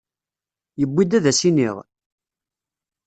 [0.79, 1.75] Yewwi-d ad as-iniɣ?